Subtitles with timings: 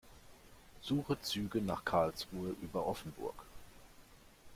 [0.81, 3.35] Suche Züge nach Karlsruhe über Offenburg.